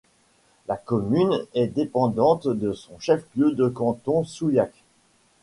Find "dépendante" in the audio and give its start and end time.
1.67-2.47